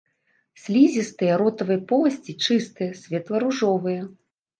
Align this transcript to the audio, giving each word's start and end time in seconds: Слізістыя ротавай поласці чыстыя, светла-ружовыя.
Слізістыя 0.61 1.33
ротавай 1.41 1.79
поласці 1.91 2.35
чыстыя, 2.45 2.89
светла-ружовыя. 3.03 4.01